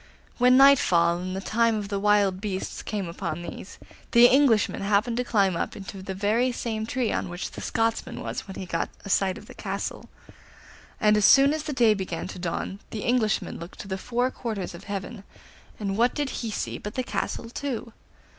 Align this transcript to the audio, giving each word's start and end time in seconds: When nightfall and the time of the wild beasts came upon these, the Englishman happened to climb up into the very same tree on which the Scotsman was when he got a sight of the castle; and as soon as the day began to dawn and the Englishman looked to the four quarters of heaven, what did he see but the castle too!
When 0.39 0.57
nightfall 0.57 1.19
and 1.19 1.35
the 1.35 1.41
time 1.41 1.75
of 1.75 1.89
the 1.89 1.99
wild 1.99 2.41
beasts 2.41 2.81
came 2.81 3.07
upon 3.07 3.43
these, 3.43 3.77
the 4.13 4.25
Englishman 4.25 4.81
happened 4.81 5.15
to 5.17 5.23
climb 5.23 5.55
up 5.55 5.75
into 5.75 6.01
the 6.01 6.15
very 6.15 6.51
same 6.51 6.87
tree 6.87 7.13
on 7.13 7.29
which 7.29 7.51
the 7.51 7.61
Scotsman 7.61 8.19
was 8.19 8.47
when 8.47 8.55
he 8.55 8.65
got 8.65 8.89
a 9.05 9.11
sight 9.11 9.37
of 9.37 9.45
the 9.45 9.53
castle; 9.53 10.09
and 10.99 11.17
as 11.17 11.25
soon 11.25 11.53
as 11.53 11.61
the 11.61 11.71
day 11.71 11.93
began 11.93 12.27
to 12.29 12.39
dawn 12.39 12.61
and 12.71 12.79
the 12.89 13.03
Englishman 13.03 13.59
looked 13.59 13.77
to 13.81 13.87
the 13.87 13.95
four 13.99 14.31
quarters 14.31 14.73
of 14.73 14.85
heaven, 14.85 15.23
what 15.77 16.15
did 16.15 16.31
he 16.31 16.49
see 16.49 16.79
but 16.79 16.95
the 16.95 17.03
castle 17.03 17.47
too! 17.51 17.93